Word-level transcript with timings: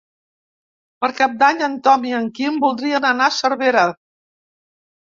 Per 1.03 1.09
Cap 1.19 1.35
d'Any 1.43 1.61
en 1.67 1.75
Tom 1.89 2.09
i 2.13 2.17
en 2.23 2.27
Quim 2.41 2.59
voldrien 2.67 3.07
anar 3.13 3.31
a 3.31 3.39
Cervera. 3.43 3.87